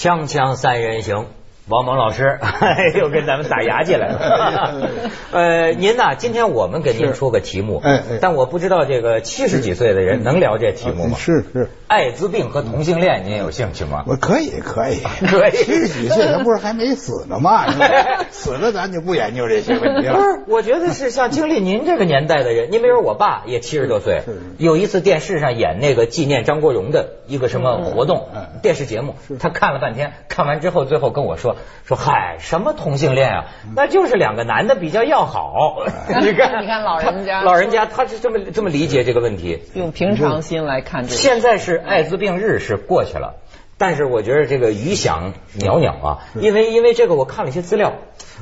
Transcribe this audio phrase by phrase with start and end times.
[0.00, 1.26] 锵锵三人行，
[1.68, 2.38] 王蒙老师
[2.98, 4.88] 又跟咱们打牙祭来了。
[5.30, 11.16] 呃，您呐，今天我们给您出个题目，哎哎但我不知道这个七十几岁的人能聊这题目吗？
[11.16, 14.04] 是是，艾滋病和同性恋，您有兴趣吗？
[14.08, 17.66] 我可以可以 可以七十几岁他不是还没死呢吗？
[18.32, 20.14] 死了咱就不研究这些问题了。
[20.16, 24.22] 不是，我觉得是像经历您这个年代的人，您比如我爸也七十多岁，
[24.58, 28.28] 有一次电视上演那个纪念张国荣的一个什么活动
[28.60, 31.49] 电视节目，他看了半天，看完之后最后跟我说
[31.84, 35.84] 说嗨，什么同性恋啊，那就是两个男的比较要好。
[36.20, 39.62] 你看，你看老人家老人家他是这么这么理解这个问题。
[39.74, 41.14] 用平常心来看这个。
[41.14, 43.36] 现在是艾滋病日是过去了，
[43.78, 47.94] 但是我觉得这个余响袅袅啊，因为因为这个我看了一些资料，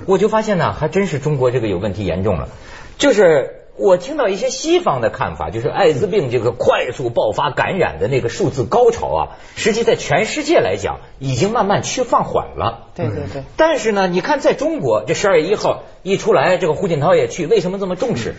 [0.07, 2.49] 我就发现呢，还真是中国这个有问题严重了，
[2.97, 3.55] 就是。
[3.79, 12.89] 我听到一些西方的看法，就是艾滋病这个快速爆发感染的那个数字高潮啊，实际在全世界来讲已经慢慢趋放缓了。
[12.97, 18.35] 对对对，但是呢，你看在中国这十二月一号一出来，这个胡锦涛也去，为什么这么重视？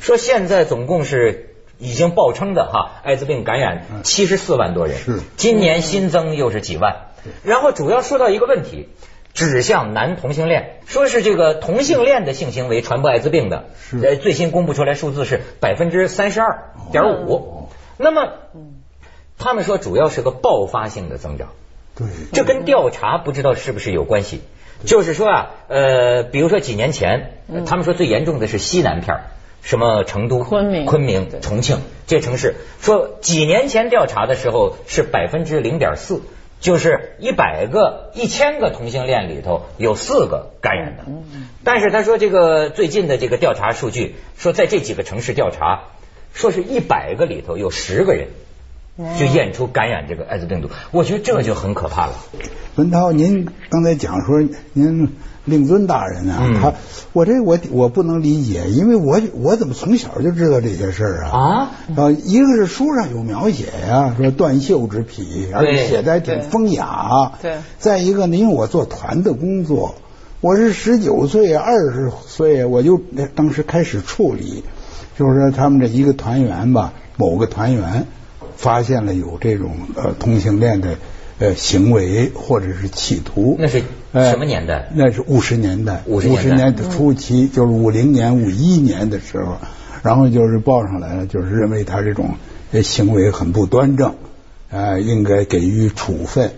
[0.00, 7.08] 说现在总共是已经报称的哈，艾滋病感染七十四万多人，是今年新增又是几万，
[7.44, 8.88] 然后主要说到一个问题。
[9.38, 17.68] 指向男同性恋，说是这个同性恋的性行为传播艾滋病的，是呃，最新公布出来数字是百分之三十二点五。
[17.98, 18.32] 那么，
[19.38, 21.50] 他们说主要是个爆发性的增长。
[21.94, 24.42] 对，这跟调查不知道是不是有关系。
[24.84, 29.24] 就是说啊，呃，比如说几年前，他们说最严重的是西南片儿
[29.62, 36.22] 什么成都、昆明昆明、重庆这些城市，说几年前调查的时候是百分之零点四，
[36.60, 41.04] 就是一百个、一千个同性恋里头有四个感染的。
[41.64, 45.84] 但是他说这个最近的这个调查数据，说在这几个城市调查，
[46.34, 48.28] 说是一百个里头有十个人
[49.18, 52.14] 就验出感染这个艾滋病毒，我觉得这就很可怕了。
[52.74, 54.42] 文涛，您刚才讲说
[54.72, 55.14] 您
[55.44, 56.72] 令尊大人啊，嗯他
[57.12, 61.30] 我这我我不能理解，因为我我怎么从小就知道这些事儿啊？
[61.30, 67.32] 啊，啊，一个是书上有描写呀、说断袖之癖，而且写的还挺风雅。
[67.40, 69.94] 对再一个呢，因为我做团的工作，
[70.40, 73.00] 我是十九岁、二十岁，我就
[73.36, 74.64] 当时开始处理，
[75.16, 78.06] 就是说他们这一个团员吧，某个团员
[78.58, 80.96] 发现了有这种呃同性恋的
[81.38, 83.56] 呃行为或者是企图。
[83.58, 84.90] 那是呃什么年代？
[84.94, 89.58] 那是五十年代，五十年代初期，就是五零年、五一年的时候，
[90.02, 92.34] 然后就是报上来了，就是认为他这种
[92.72, 94.16] 呃行为很不端正，
[94.70, 96.50] 呃，应该给予处分。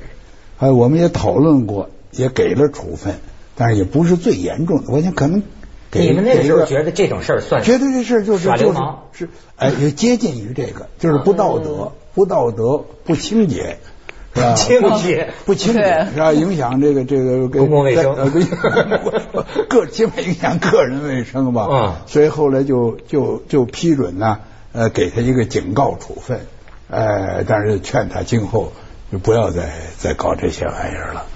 [0.58, 3.16] 呃，我们也讨论过，也给了处分，
[3.56, 4.90] 但是也不是最严重的。
[4.90, 5.46] 我想可能给
[5.92, 13.78] 你们那个时候觉得这种事儿算觉得这事儿就是就是耍流氓是哎，也接近于这个，就是不道德、不道德、不清洁。
[14.32, 14.54] 是吧？
[14.54, 16.32] 清洁不清洁是吧？
[16.32, 18.14] 影响这个这个 公共卫生
[19.68, 21.66] 个起码影响个人卫生吧。
[21.68, 24.38] 嗯所以后来就就就批准呢，
[24.72, 26.46] 呃，给他一个警告处分，
[26.88, 28.72] 呃，但是劝他今后
[29.10, 29.68] 就不要再
[29.98, 31.26] 再搞这些玩意儿了。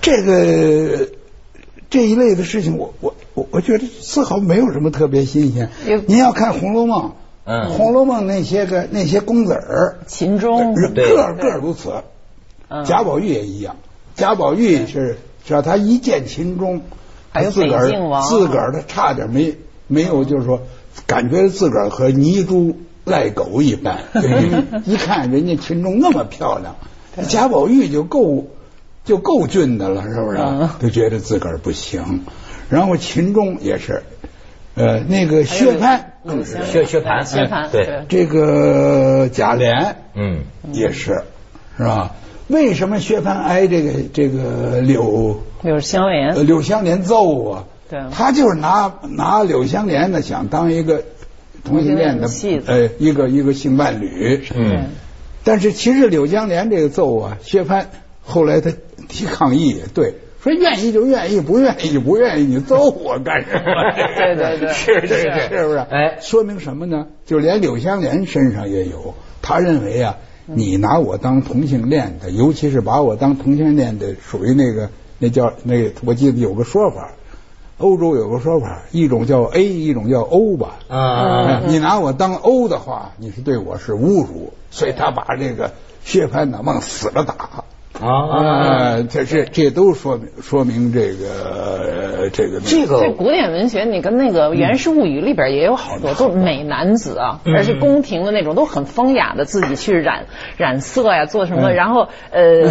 [0.00, 1.08] 这个
[1.88, 5.70] 这一类的事情，我我我我觉得丝毫没有什么特别新鲜。
[6.06, 7.08] 您要看《红楼梦》，
[7.44, 11.90] 嗯红楼梦》那些个那些公子儿，秦钟个个如此。
[12.68, 13.76] 嗯贾宝玉也一样，
[14.16, 16.80] 贾宝玉是只要他一见秦钟，
[17.30, 19.56] 还有他自个儿自个儿他差点没
[19.86, 20.62] 没有，就是说
[21.06, 23.98] 感觉自个儿和泥猪赖狗一般。
[24.86, 26.76] 一看人家秦钟那么漂亮，
[27.28, 28.46] 贾宝玉就够
[29.04, 30.70] 就够俊的了，是不是嗯？
[30.80, 32.24] 就觉得自个儿不行。
[32.74, 34.02] 然后秦钟也是，
[34.74, 36.58] 呃，那个薛蟠更是。
[36.64, 40.40] 薛薛蟠薛蟠对这个贾琏嗯，
[40.72, 41.22] 也是，
[41.78, 42.14] 是吧？
[42.48, 47.64] 为什么薛蟠挨这个这个柳柳香呃莲，柳湘莲揍啊？
[47.88, 48.00] 对。
[48.10, 51.04] 他就是拿拿柳湘莲呢，想当一个
[51.64, 52.28] 同性恋的
[52.66, 54.42] 呃一个一个性伴侣。
[54.54, 54.90] 嗯，
[55.44, 57.84] 但是其实柳湘莲这个揍啊，薛蟠
[58.22, 58.72] 后来他
[59.08, 60.14] 提抗议，对，
[60.44, 63.64] 说愿意就愿意，不愿意就不愿意，你揍我干什么？
[63.96, 65.78] 对对对 是对是，是不是？
[65.78, 67.06] 哎说明什么呢？
[67.24, 77.12] 就连柳湘莲身上也有，他认为啊，你拿我当同性恋的，尤其是把我当同性恋的，属于那个那叫那个，我记得有个说法，
[77.78, 80.74] 欧洲有个说法，一种叫 A，一种叫 O 吧。
[80.88, 85.72] 啊，哎你拿我当 O 的话，你是对我是侮辱，所以他把这个
[86.04, 87.63] 薛蟠呢往死了打。
[88.04, 100.26] 啊，这这这都说明说明这个个这个这个这古典文学，你跟那个《源氏物语》里边也有好多，都是美男子啊，嗯而且宫廷的那种都很风雅的，自己去染
[100.56, 102.68] 染色呀，做什么，然后呃，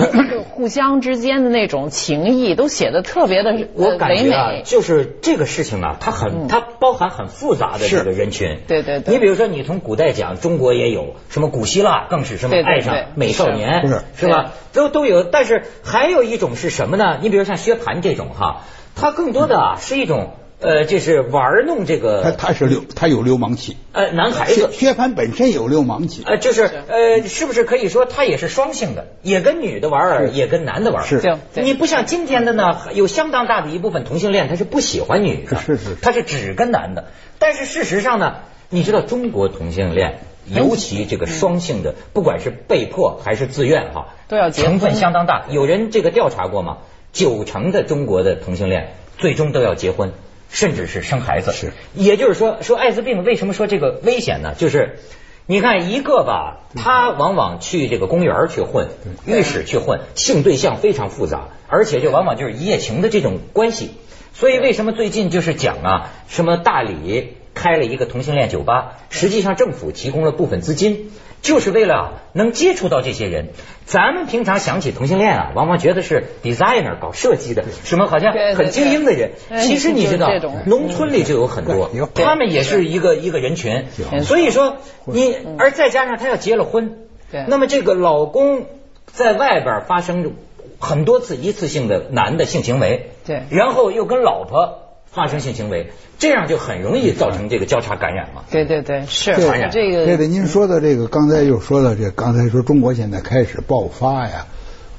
[0.49, 4.61] 互相之间的那种情谊都写的特别的我感唯觉。
[4.63, 8.59] 就是这个事情啊，它很它包含很复杂的这个人群。
[8.67, 14.51] 对对对你比如说，你从古代讲，中国也有什么古希腊，更是什么爱上美少年，是是吧？
[14.73, 15.23] 都都有。
[15.23, 17.19] 但是还有一种是什么呢？
[17.21, 18.61] 你比如像薛蟠这种哈，
[18.95, 24.69] 他更多的啊是一种呃，就是玩弄这个他他是流他有流氓气，呃男孩子。
[24.71, 31.05] 薛蟠本身有流氓气，呃，就是呃，是不是可以说他也是双性的，也跟女的玩儿，也跟男的玩儿？
[31.05, 37.07] 是对对你不像今天的呢，有相当大的一部分同性恋他是不喜欢女的，是是是他是只跟男的。
[37.39, 38.35] 但是事实上呢，
[38.69, 45.43] 你知道中国同性恋，尤其这个双性的，不管是被迫还是自愿哈，都要结婚成分相当大。
[45.49, 46.77] 有人这个调查过吗？
[47.13, 50.11] 九成的中国的同性恋最终都要结婚，
[50.49, 51.53] 甚至是生孩子。
[51.53, 54.55] 是，也就是说，说艾滋病为什么说这个危险呢？
[54.57, 54.99] 就是
[55.45, 58.89] 你看一个吧，他往往去这个公园去混，
[59.25, 63.91] 浴室去混，性对象非常复杂，而且就往往就是一夜情的这种关系。
[64.33, 71.11] 所以为什么最近就是讲啊，什么大理开了一个同性恋酒吧，实际上政府提供了部分资金。
[71.41, 73.49] 就是为了啊能接触到这些人，
[73.85, 79.31] 咱们平常想起同性恋啊，往往觉得是 designer 搞设计的，什么好像很精英的人。
[79.49, 80.29] 对其实你知道
[80.65, 83.87] 农村里就有很多，他们也是一个一个人群。
[84.23, 86.99] 所以说你，而再加上他要结了婚，
[87.47, 88.65] 那么这个老公
[89.07, 90.35] 在外边发生
[90.79, 93.43] 很多次一次性的男的性行为，对。
[93.49, 94.82] 然后又跟老婆
[95.13, 98.43] 发生性行为，这样就很容易造成这个交叉感染嘛。
[98.49, 104.47] 对对对，是对传染这个对对，您说的这个，刚才又说到这，刚才说中国现在开始爆发呀，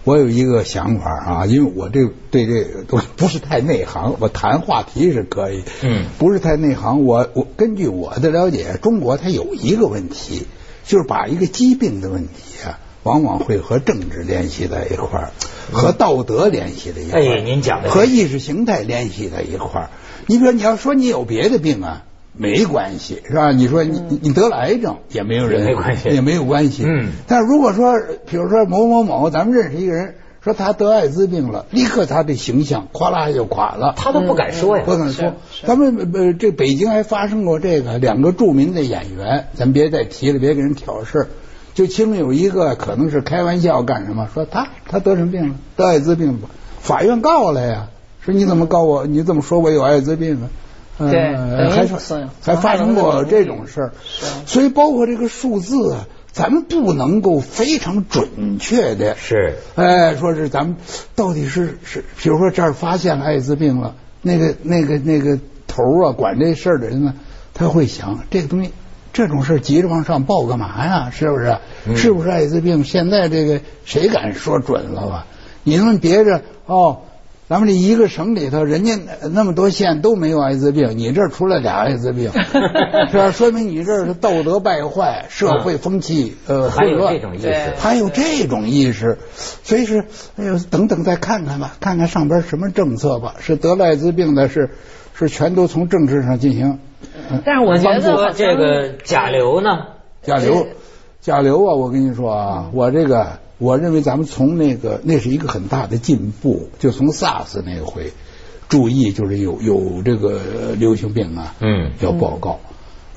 [0.05, 7.05] 我有一个想法啊，因为我这对这个都不是太内行，我谈话题是可以，嗯不是太内行。
[7.05, 10.47] 我我根据我的了解，中国它有一个问题，
[10.85, 15.31] 就是把一个疾病的问题啊，往往会和政治联系在一块儿，
[15.73, 19.91] 和道德联系在一块儿，哎您讲的和意识形态联系在一块儿。
[20.27, 22.05] 你比如你要说你有别的病啊，
[22.37, 23.53] 没关系是吧？
[23.53, 26.83] 你说你你你得了癌症也没有人也没关系也没有关系。
[26.87, 27.95] 嗯但是如果说，
[28.27, 33.95] 比如说某某某，咱们认识一个人，说他得艾滋病了，立刻他的形象哗啦就垮了。
[33.99, 34.85] 他都不敢说呀。
[34.87, 35.35] 不敢说，
[35.67, 41.29] 咱们呃这北京还发生过这个两个著名的演员，咱别再提了，别给人挑事儿。
[41.75, 45.55] 就其中有一个可能是开玩笑干什么，说他他得什么病了？
[45.77, 46.49] 得艾滋病不，
[46.81, 47.89] 法院告了呀，
[48.21, 49.07] 说你怎么告我？
[49.07, 50.49] 你怎么说我有艾滋病啊？
[50.97, 53.93] 呃对还是是还发生过这种事儿，
[54.47, 60.77] 所以包括这个数字啊，咱们不能够非常准确的是，哎，说是咱们
[61.17, 65.37] 到底是是，比如说这儿发现了艾滋病了，那个那个那个
[65.67, 67.15] 头儿啊，管这事儿的人呢，
[67.55, 68.71] 他会想这个东西，
[69.15, 71.11] 这种事急着往上报干嘛呀？
[71.11, 71.57] 是不是？
[71.87, 72.85] 嗯是不是艾滋病？
[72.85, 75.27] 现在这个谁敢说准了吧？
[75.63, 76.99] 你们别着哦。
[77.47, 78.99] 咱们这一个省里头，人家
[79.31, 82.33] 那么多县都没有艾滋病，你这儿出来俩艾滋病，
[83.13, 83.31] 是吧？
[83.33, 87.73] 说明你这是道德败坏，社会风气呃还有混乱，这种意识。
[87.77, 89.19] 还有这种意识，
[89.63, 90.07] 所以是，
[90.37, 94.71] 哎呦，等等再看看吧，看看上边什么政策吧，是得了艾滋病的，是
[95.13, 96.79] 是全都从政治上进行。
[97.31, 99.87] 嗯但是我觉得说这个甲流呢，
[100.23, 100.67] 甲流，
[101.21, 108.13] 甲流啊，我跟你说啊，我这个我认为咱们从那个那是一个很大的进步，就从 SARS 那回，
[108.69, 110.41] 注意就是有有这个
[110.79, 112.61] 流行病啊，嗯要报告，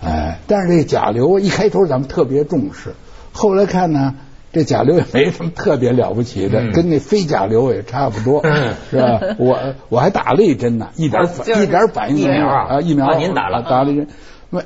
[0.03, 2.93] 哎，但是这个甲流一开头咱们特别重视，
[3.33, 4.15] 后来看呢。
[4.57, 9.21] 这甲流也没什么特别了不起的，嗯跟那非甲流也差不多，嗯是吧？
[9.37, 14.07] 我我还打了一针呢，一点啊反就是一点反应没有啊啊，疫苗啊您打了打了一针。
[14.49, 14.63] 没，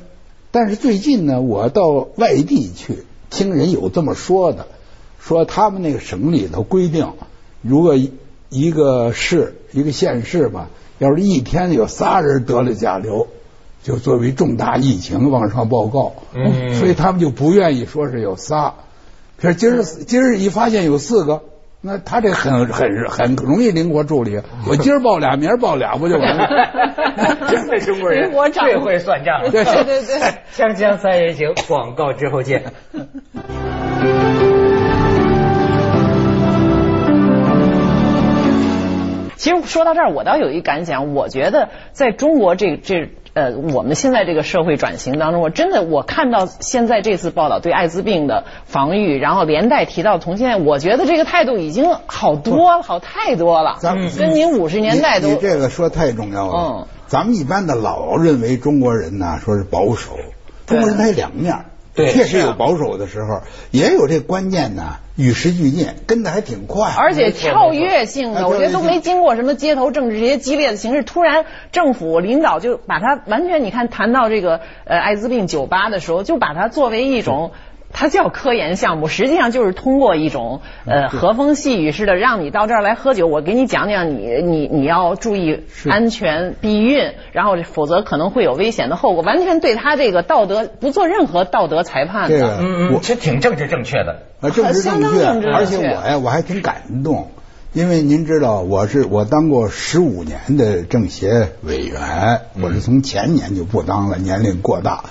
[0.50, 4.66] 但是最近呢，我到外地去，听人有这么说的，
[5.20, 7.12] 说他们那个省里头规定，
[7.60, 8.12] 如果一
[8.48, 13.28] 一个市一个县市吧，要是一天有仨人得了甲流，
[13.82, 18.74] 就作为重大疫情往上报告，嗯所以他们就不愿意说是有仨。
[19.42, 21.42] 可是今儿今儿一发现有四个，
[21.80, 24.40] 那他这很 很很容易灵活处理。
[24.68, 26.46] 我今儿报俩，明儿报俩，不就完了？
[27.50, 29.50] 真的中国人最会算账了。
[29.50, 30.16] 对对对对
[30.56, 32.72] 锵锵三人行，广告之后见。
[39.42, 43.10] 其实说到这儿，我倒有一感想，我觉得在中国这这。
[43.34, 53.78] 呃，我们现在这个社会转型当中，我真的我看到现在这次报道对艾滋病的防御，然后连带提到同性恋，我觉得这个态度已经好多了，好太多了。
[53.80, 56.52] 咱们跟您五十年代都你这个说太重要了。
[56.54, 60.12] 嗯咱们一般的老认为中国人呢，说是保守，
[60.66, 66.90] 中国人他有两面儿，对确实有保守的时候，也有这观念呢，与时俱进，跟的还挺快。
[66.96, 77.52] 而且跳跃性哎的，我觉得都没经过什么街头政治这些激烈的形式，突然政府领导就把它完全，你看谈到这个呃艾滋病酒吧的时候，就把它作为一种。
[77.92, 83.26] 它叫科研项目，实际上就是通过一种呃和风细雨似的，让你到这儿来喝酒。
[83.26, 89.22] 我给你讲讲你你你要注意安全避孕，然后否则可能会有危险的后果。
[89.22, 92.38] 完全对他这个道德不做任何道德裁判的。
[92.38, 94.22] 这个嗯嗯，这挺政治正确的。
[94.40, 97.30] 啊，政治正相当政治确，正确而且我呀，我还挺感动，
[97.72, 105.04] 因为您知道，我是我当过十五年的政协委员，我是从前年就不当了，年龄过大。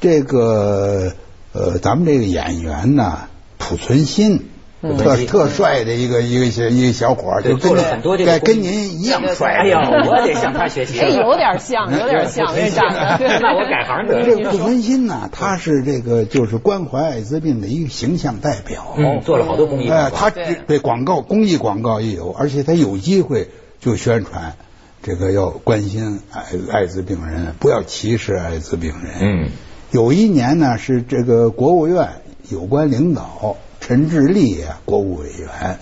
[0.00, 1.12] 这个
[1.52, 3.28] 呃，咱们这个演员呢，
[3.58, 4.46] 濮存昕。
[4.82, 9.56] 特嗯特帅的一个一个小一个小伙儿，就跟做了很多这个跟您一样帅。
[9.56, 9.78] 哎呀，
[10.08, 10.98] 我得向他学习。
[10.98, 13.18] 这有点像，有点像， 这长得。
[13.42, 18.94] 那我改行得了这濮存昕呢，他是这个就是关怀艾滋病的一个形象代表。
[18.96, 20.16] 嗯，做了好多公益广哎，告。
[20.16, 24.54] 他对对广告、公益广告也有，而且他有机会就宣传
[25.02, 29.18] 这个要关心艾艾滋病人，不要歧视艾滋病人。
[29.20, 29.50] 嗯，
[29.90, 32.08] 有一年呢，是这个国务院
[32.48, 35.78] 有关领导陈志立啊，国务委员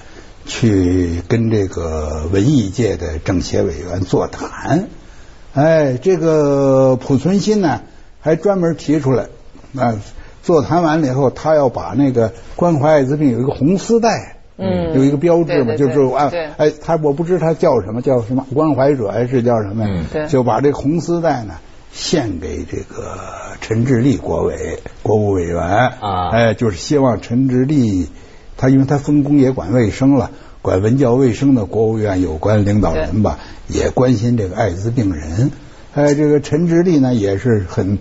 [0.47, 4.89] 去跟这个文艺界的政协委员座谈。
[5.53, 7.83] 哎，这个濮存昕呢，
[8.21, 9.27] 还专门提出来，
[9.77, 10.01] 啊，
[10.43, 19.91] 座谈完了以后，他要把那个关怀艾滋病有一个红丝带，嗯有一个标志嘛，对对对就是啊对，哎，他我不知他叫什么，叫什么关怀者还是叫什么呀？
[19.93, 21.55] 嗯对就把这红丝带呢
[21.93, 28.09] 献给这个陈志立国委国务委员啊哎，就是希望陈志立
[28.57, 30.31] 他因为他分工也管卫生了。
[30.61, 35.53] 管文教卫生的国务院有关领导人吧，也关心这个艾滋病人。
[35.95, 37.99] 哎，这个陈志立呢也是很，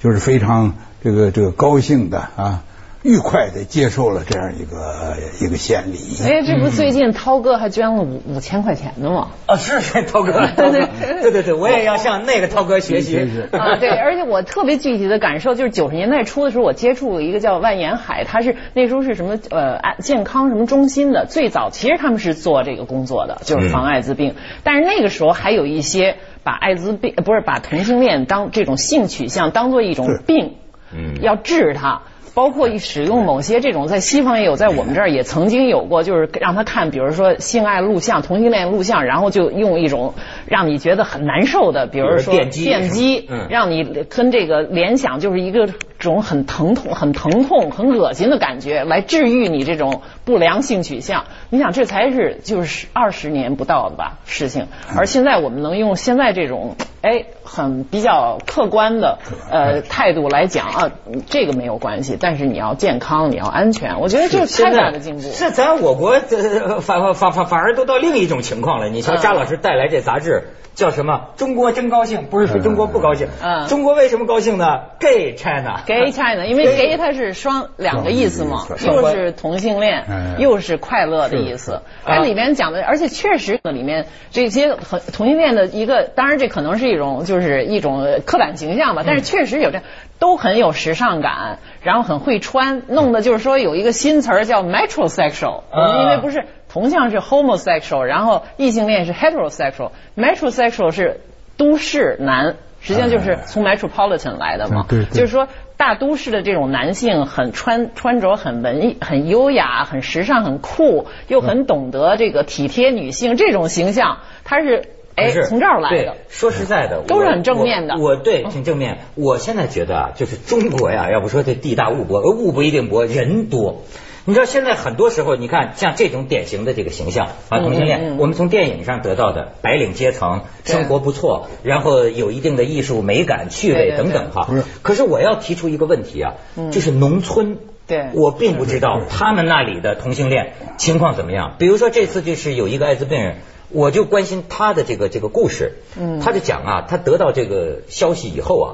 [0.00, 2.64] 就是非常这个这个高兴的啊，
[3.04, 5.98] 愉快的接受了这样一个一个献礼。
[6.24, 9.28] 哎，这不最近涛哥还捐了五五千块钱呢吗？
[9.46, 10.88] 啊，是 是涛哥，涛哥，
[11.22, 13.18] 对对 对，我也要向那个涛哥学习。
[13.52, 30.56] 啊，对，而且我特别具体的感受就是九十年代初的时候，我接触了一个叫万延海，他是那时候是什么呃安健康什么中心的，最早其实他们是做这个工作的，就是防艾滋病，但是那个时候还有一些把艾滋病呃不是把同性恋当这种性取向当做一种病，
[30.92, 32.02] 嗯要治它。
[32.38, 40.14] 包括使用某些这种，在西方也有，在我们这儿也曾经有过，就是让他看，比如说性爱录像、同性恋录像，然后就用一种
[40.46, 43.48] 让你觉得很难受的，比如说电击电击，嗯。
[43.50, 45.68] 让你跟这个联想就是一个
[45.98, 51.24] 种很疼痛、很疼痛、很恶心的感觉，来治愈你这种不良性取向。
[51.50, 59.18] 你想，这才是就是二十年不到的吧事情，而现在我们能用现在这种哎很比较客观的
[59.50, 60.90] 呃态度来讲啊，
[61.28, 65.20] 这个没有关系，但是你要健康，你要安全，我觉得这是太大的进步。
[65.20, 68.88] 是咱我国呃反反反反反而都到另一种情况了。
[68.88, 71.30] 你瞧，嗯扎老师带来这杂志叫什么？
[71.36, 73.28] 中国真高兴，不是说中国不高兴。
[73.42, 75.80] 嗯中国为什么高兴呢？Gay China。
[75.86, 81.82] Gay China，因为 gay 它是双两个意思嘛，双又是同性恋，嗯又是快乐的意思。
[82.04, 89.82] 它里面讲的，而且确实里面这些很同性恋的一个，当然这可能是一种就是一种刻板形象吧，但是确实有这
[90.18, 101.20] 都很有时尚感，然后很会穿，弄的就是说有一个新词儿叫 metrosexual，我们因为不是同向是 homosexual，然后异性恋是 heterosexual，metrosexual 是
[101.56, 102.56] 都市男。
[102.80, 105.10] 实际上就是从 metropolitan 来的嘛，对对。
[105.10, 114.84] 就是说大都市的这种男性很穿穿着很文艺、很优雅、很时尚、很酷，又很懂得这个体贴女性这种形象，他是
[115.18, 116.16] 哎不是从这儿来对的。
[116.28, 118.98] 说实在的，都是很正面的我我对挺正面。
[119.14, 123.82] 我现在觉得啊，就是中国呀，要不说这地大物博，呃物不一定博，人多。
[124.24, 134.48] 你知道现在很多时候，你看像这种典型的这个形象啊，同性恋，嗯嗯嗯我们从电影上得到的白领阶层，生活不错，然后有一定的艺术美感、趣味等等哈。
[134.82, 136.34] 可是我要提出一个问题啊，
[136.70, 137.58] 就是农村。
[137.86, 141.54] 对我并不知道他们那里的同性恋情况怎么样。
[141.58, 143.36] 比如说这次就是有一个艾滋病人，
[143.70, 145.74] 我就关心他的这个这个故事。
[145.98, 148.68] 嗯他就讲啊，他得到这个消息以后啊，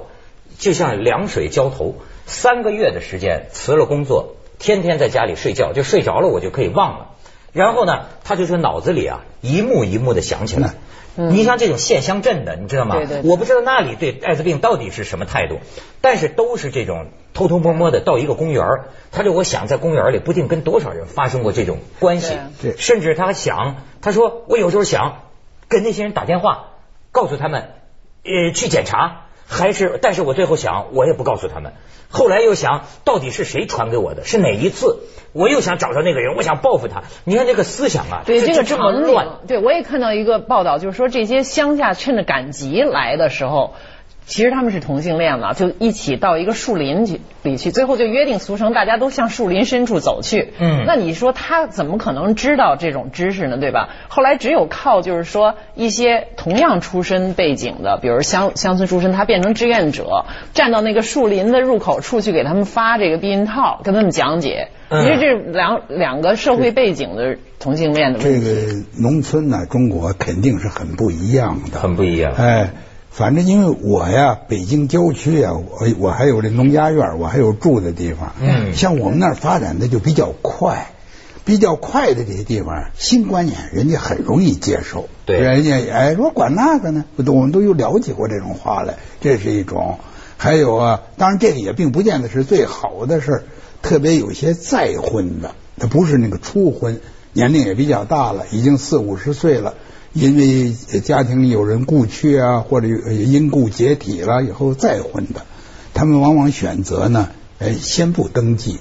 [0.58, 1.96] 就像凉水浇头，
[2.26, 7.10] 三个月的时间辞了工作，天天在家里睡觉，就睡着了我就可以忘了。
[7.52, 10.74] 然后呢，他就说脑子里啊一幕一幕的想起来。
[11.16, 12.96] 你像这种县乡镇的，你知道吗？
[12.96, 13.30] 对对对。
[13.30, 15.60] 我不知道那里对艾滋病到底是什么态度，
[16.00, 22.36] 但是都是这种偷偷摸摸的到一个公园儿他就我想在公园里不定跟多少人发生过这种关系，
[22.78, 25.22] 甚至他还想，他说我有时候想
[25.68, 26.70] 跟那些人打电话，
[27.12, 27.70] 告诉他们，
[28.24, 29.20] 呃，去检查。
[29.46, 31.72] 还是，但是我最后想，我也不告诉他们。
[32.10, 35.00] 后来又想到底是谁传给我的，是哪一次？
[35.32, 37.02] 我又想找到那个人，我想报复他。
[37.24, 39.40] 你看这个思想啊，对这个这么乱。
[39.48, 43.74] 对我也看到一个报道，就是说这些乡下趁着赶集来的时候，
[44.26, 50.54] 其实他们是同性恋了，就一起到一个树林去里去，最后就约定俗成，大家都向树林深处走去。
[50.58, 53.58] 嗯那你说他怎么可能知道这种知识呢？
[53.58, 53.90] 对吧？
[54.08, 64.68] 后来只有靠就是说一些同样出身背景的，比如乡乡村出身，他变成志愿者，站到那个树林的入口处去给他们发这个避孕套，跟他们讲解。
[64.88, 68.40] 嗯其实这两两个社会背景的同性恋的问题。
[68.40, 72.70] 这个农村呢，中国肯定是很不一样的，很不一样哎，
[73.16, 78.34] 反正因为我呀，北京郊区呀，我我还有这农家院，我还有住的地方。
[78.40, 80.90] 嗯像我们那儿发展的就比较快，
[81.44, 85.08] 比较快的这些地方，新观念人家很容易接受。
[85.26, 90.00] 对人家哎说管那个呢，我都我们都有了解过这种话来，这是一种。
[90.36, 93.42] 还有啊，当然这个也并不见得是最好的事儿，
[93.80, 97.00] 特别有些再婚的，他不是那个初婚，
[97.32, 99.74] 年龄也比较大了，已经四五十岁了，
[100.14, 105.42] 因为家庭里有人故去啊，或者有因故解体了以后再婚的，
[105.92, 107.28] 他们往往选择呢，
[107.58, 108.78] 哎，先不登记，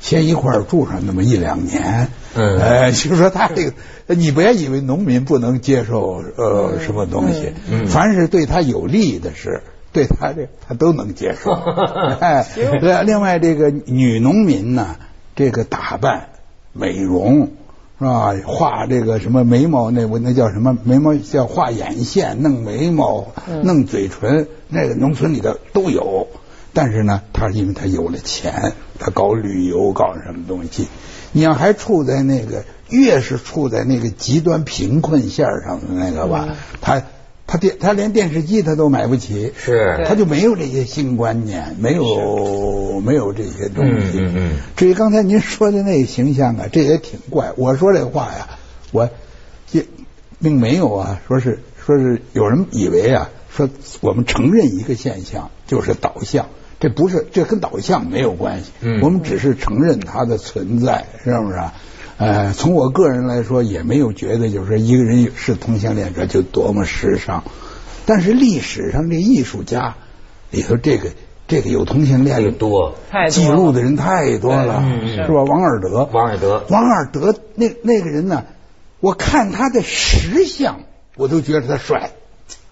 [0.00, 3.70] 先一块儿住上那么一两年，嗯 哎， 就是说他这
[4.06, 9.62] 个，你别以为农民不能接受呃什么东西，嗯凡是对他有利的事。
[9.94, 11.52] 对他这他都能接受，
[12.18, 12.46] 哎，
[12.80, 14.96] 另另外这个女农民呢，
[15.36, 16.30] 这个打扮、
[16.72, 17.50] 美容
[18.02, 18.46] 是吧？
[18.46, 23.32] 画这个什么眉毛，那我那叫什么眉毛叫画眼线、弄眉毛、
[23.62, 26.26] 弄嘴唇，那个农村里头都有。
[26.74, 30.88] 但是呢，他因为他有了钱，他搞旅游，搞什么东西，
[31.32, 36.48] 你要还处在那个越是处在那个极端贫困线上的那个吧，
[36.80, 37.02] 他
[37.52, 44.20] 他电他连电视机他都买不起，是他就没有这些新观念，没有没有这些东西。
[44.20, 47.52] 嗯嗯嗯至于刚才您说的那个形象啊，这也挺怪。
[47.56, 48.48] 我说这话呀，
[48.90, 49.10] 我
[49.70, 49.86] 这
[50.40, 53.68] 并没有啊，说是说是有人以为啊，说
[54.00, 56.46] 我们承认一个现象就是导向，
[56.80, 58.70] 这不是这跟导向没有关系。
[58.80, 61.74] 嗯我们只是承认它的存在，是不是啊？
[62.22, 67.42] 呃，从我个人来说，也没有觉得就是说一个人是同性恋者就多么时尚。
[68.06, 69.96] 但是历史上这艺术家
[70.50, 71.10] 里头，这个
[71.48, 75.42] 这个有同性恋的多太记录的人太多了，是吧？
[75.42, 78.44] 王尔德，王尔德王尔德那那个人呢，
[79.00, 80.80] 我看他的石像，
[81.16, 82.10] 我都觉得他帅。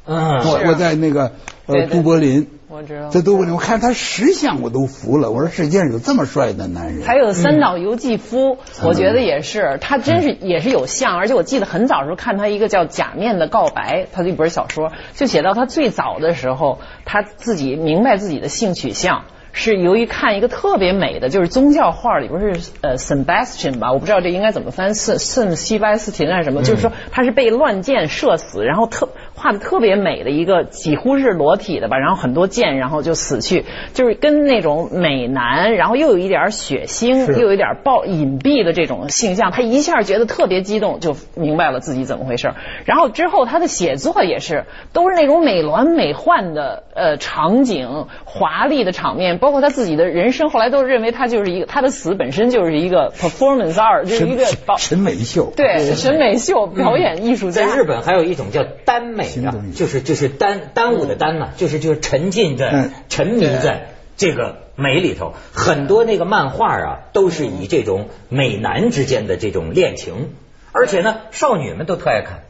[0.07, 1.33] 嗯我我在那个
[1.71, 3.09] 呃对对都柏林，我知道。
[3.09, 5.31] 在都柏林，我看他石像我都服了。
[5.31, 8.89] 我说世界上有这么帅的男人，还有三岛由纪夫，嗯。
[8.89, 19.25] 我觉得也是，他真是也是有像，而且我记得很早的时候看他一个叫《假面的告白》，他的一本小说，就写到他最早的时候，他自己明白自己的性取向。
[19.53, 29.09] 是由于看一个特别美的，就是宗教画里边是呃 Sebastian 吧，我不知道这应该怎么翻，圣圣西巴斯廷还是什么，就是说他是被乱箭射死，然后特
[29.40, 42.53] 画的特别美的一个，几乎是裸体的吧，然后很多剑，然后就死去，就是跟那种美男，然后又有一点血腥，又有一点暴隐蔽的这种形象，他一下觉得特别激动，就明白了自己怎么回事。
[42.85, 54.44] 然后之后他的写作也是都是那种美轮美奂的呃场景，华丽的场面，包括他自己的人生，后来都认为他就是一个他的死本身就是一个 performance art，就是一个
[54.76, 57.66] 审美秀，对审美秀表演艺术家。
[57.66, 59.30] 在日本还有一种叫耽美
[59.73, 65.35] 就是就是耽耽误的耽嘛，就是就是沉浸在嗯沉迷在这个美里头。
[65.53, 70.35] 很多那个漫画啊，都是以这种美男之间的这种恋情，
[70.73, 72.45] 而且呢，少女们都特爱看。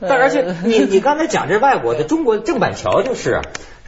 [0.00, 3.40] 但而且 你你刚才讲这外国的，中国郑板桥就是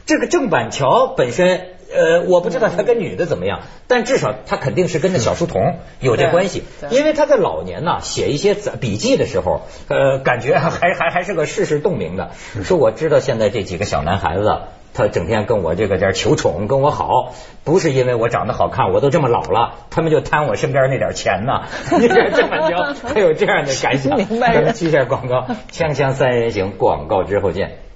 [0.05, 1.76] 这个郑板桥本身。
[1.93, 12.31] 呃，我不知道他跟女的怎么样，但至少他肯定是跟那小书童有这关系，因为他在老年呐写一些笔记的时候，呃，感觉还还还是个世事洞明的。
[12.63, 14.57] 说我知道现在这几个小男孩子，
[14.93, 21.67] 他整天跟我这个这儿求宠，跟我好，不是因为我长得好看，我都这么老了，他们就贪我身边那点钱呐。
[21.89, 21.97] 这
[22.47, 24.17] 么着，他有这样的感想。
[24.17, 27.86] 明白人咱们去一下广告，锵锵三人行，广告之后见。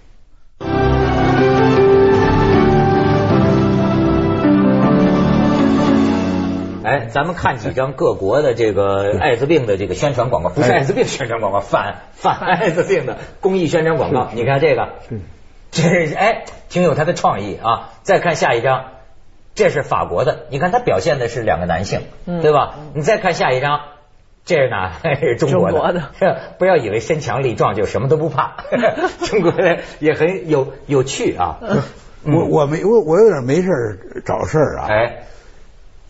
[6.91, 14.29] 哎，咱们看几张各国的这个艾滋病的这个宣传广告，不是艾滋病宣传广告，反反艾滋病的公益宣传广告。
[14.33, 14.89] 你看这个，
[15.71, 17.91] 这哎，挺有他的创意啊。
[18.03, 18.85] 再看下一张，
[19.55, 22.75] 这是法国的，你看他表现的是两个男性，对吧？
[22.93, 23.79] 你再看下一张。
[24.43, 24.93] 这是哪？
[25.21, 26.09] 是中国的。
[26.57, 28.55] 不要以为身强力壮就什么都不怕，
[29.29, 31.59] 中国人也很有有趣啊。
[32.25, 33.69] 我我没我我有点没事
[34.25, 34.87] 找事儿啊。
[34.89, 35.23] 哎，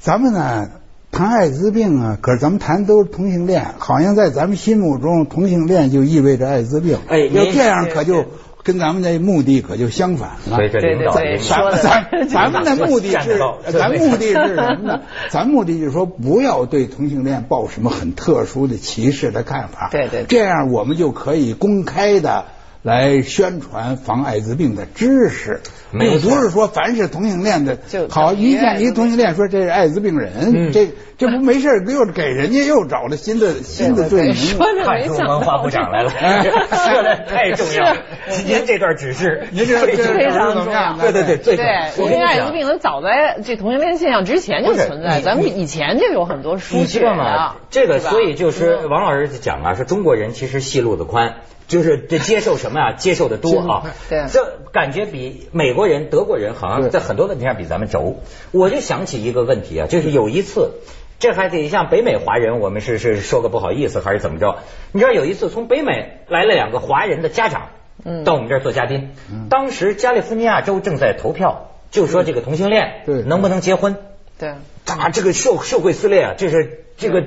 [0.01, 0.69] 咱们呢
[1.11, 6.97] 谈艾滋病啊，可是咱们谈都是同性恋，好像在咱们心目中同性恋就意味着艾滋病。
[7.07, 8.25] 哎，要这样可就。
[8.63, 10.55] 跟咱们的目的可就相反了。
[10.55, 13.39] 对对对，咱咱咱们的目的是，
[13.71, 15.01] 咱目的是什么呢？
[15.31, 19.89] 咱目的就是说，不要对同性恋抱什么很特殊的歧视的看法。
[19.91, 22.45] 对对，这样我们就可以公开的。
[22.83, 27.77] 来宣传防艾滋病的知识，并不是说凡是同性恋的，
[28.09, 34.35] 好一见一同性恋说这是艾滋病人，这这不没事又给人家又找了新的新的罪名。
[34.83, 37.97] 汉族文化部长来了， 说的太重要了。
[38.47, 40.97] 您这段指示，您这这非常重要。
[40.97, 41.65] 对对对，对。
[41.97, 47.57] 因为艾滋病它早在这同性恋现象之前就存在，咱们以前就有很多书写嘛。
[47.69, 51.35] 这个所以就是王老师讲啊，说中国人其实戏路子宽。
[51.71, 52.91] 就是这接受什么啊？
[52.91, 53.95] 接受的多啊！
[54.09, 58.17] 对，这感觉比美国人、德国人好像在很多问题上比咱们轴。
[58.51, 60.71] 我就想起一个问题啊，就是有一次，
[61.17, 64.57] 这还得像北美华人，我们是是说个不好意思还是怎么着？
[64.91, 67.69] 你知道有一次从北美来了两个华人的家长，
[68.03, 69.11] 嗯，到我们这儿做嘉宾。
[69.49, 73.95] 当时加利福尼亚州正在投票，就说这个同性恋能不能结婚？
[74.37, 77.23] 对，啊，这个社社会撕裂啊，这是这个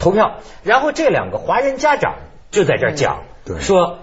[0.00, 0.40] 投票。
[0.64, 2.16] 然后这两个华人家长
[2.50, 3.22] 就在这儿讲。
[3.60, 3.98] 说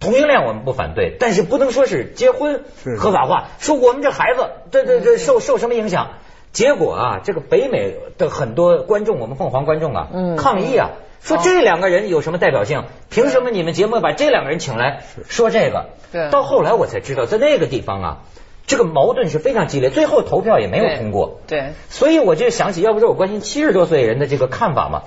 [0.00, 2.64] 同性恋我们不反对，但是不能说是结婚
[2.98, 3.48] 合法化。
[3.58, 6.10] 说我们这孩子，对对对，受受什么影响？
[6.52, 12.84] 结果啊，这个北美的很多观众，我们凤凰观众啊，抗议啊，说这两个人有什么代表性？
[13.10, 15.86] 凭什么你们节目把这两个人请来说这个？
[16.12, 16.30] 对。
[16.30, 18.18] 到后来我才知道，在那个地方啊，
[18.66, 21.40] 这个矛盾是非常激烈，最后投票也没有通过。
[21.46, 21.72] 对。
[21.88, 25.02] 所以我就想起，要不是我关心七十多岁人的这个看法嘛。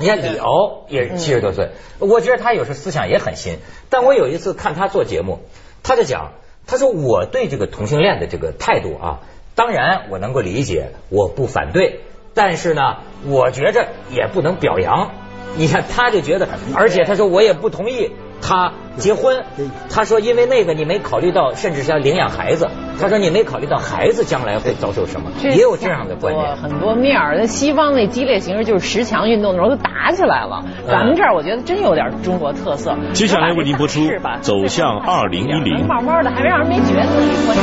[0.00, 3.58] 你看李敖也七十多岁，我觉得他有时候思想也很新。
[3.90, 5.40] 但我有一次看他做节目，
[5.82, 6.32] 他就讲，
[6.66, 9.20] 他说我对这个同性恋的这个态度啊，
[9.54, 12.00] 当然我能够理解，我不反对，
[12.32, 15.10] 但是呢，我觉着也不能表扬。
[15.56, 18.10] 你看他就觉得，而且他说我也不同意。
[18.42, 19.44] 他结婚，
[19.90, 22.68] 他说因为那个你没考虑到，甚至是要领养孩子。
[23.00, 26.56] 他说你没考虑到孩子将来会遭受什么，也有这样的观念。
[26.56, 30.62] 很多面儿，那西方那激烈形式就是十强运动的时候都打起来了。
[30.86, 32.96] 咱们这儿我觉得真有点中国特色。
[33.12, 34.00] 接下来为您播出
[34.40, 35.84] 《走向 二零一零》。
[35.86, 37.56] 慢慢的，还没让人没觉得自己关